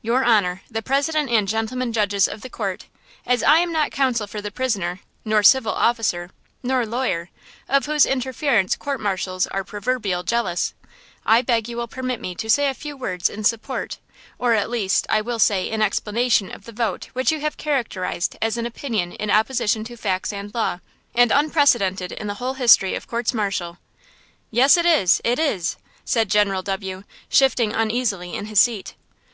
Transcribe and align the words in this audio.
Your 0.00 0.24
honor, 0.24 0.62
the 0.70 0.80
President 0.80 1.28
and 1.28 1.46
gentlemen 1.46 1.92
judges 1.92 2.26
of 2.26 2.40
the 2.40 2.48
court, 2.48 2.86
as 3.26 3.42
I 3.42 3.58
am 3.58 3.70
not 3.70 3.90
counsel 3.92 4.26
for 4.26 4.40
the 4.40 4.50
prisoner, 4.50 5.00
nor 5.26 5.42
civil 5.42 5.72
officer, 5.74 6.30
nor 6.62 6.86
lawyer, 6.86 7.28
of 7.68 7.84
whose 7.84 8.06
interference 8.06 8.76
courts 8.76 9.02
martial 9.02 9.38
are 9.50 9.62
proverbially 9.62 10.24
jealous, 10.24 10.72
I 11.26 11.42
beg 11.42 11.68
you 11.68 11.76
will 11.76 11.86
permit 11.86 12.18
me 12.18 12.34
to 12.34 12.48
say 12.48 12.70
a 12.70 12.72
few 12.72 12.96
words 12.96 13.28
in 13.28 13.44
support, 13.44 13.98
or 14.38 14.54
at 14.54 14.70
least, 14.70 15.04
I 15.10 15.20
will 15.20 15.38
say, 15.38 15.68
in 15.68 15.82
explanation 15.82 16.50
of 16.50 16.64
the 16.64 16.72
vote 16.72 17.10
which 17.12 17.30
you 17.30 17.40
have 17.40 17.58
characterized 17.58 18.38
as 18.40 18.56
an 18.56 18.64
opinion 18.64 19.12
in 19.12 19.30
opposition 19.30 19.84
to 19.84 19.98
facts 19.98 20.32
and 20.32 20.54
law, 20.54 20.80
and 21.14 21.30
unprecedented 21.30 22.10
in 22.10 22.26
the 22.26 22.40
whole 22.40 22.54
history 22.54 22.94
of 22.94 23.06
courts 23.06 23.34
martial." 23.34 23.76
"Yes, 24.50 24.78
it 24.78 24.86
is! 24.86 25.20
it 25.24 25.38
is!" 25.38 25.76
said 26.06 26.30
General 26.30 26.62
W., 26.62 27.04
shifting 27.28 27.74
uneasily 27.74 28.32
in 28.32 28.46
his 28.46 28.58
seat. 28.60 28.94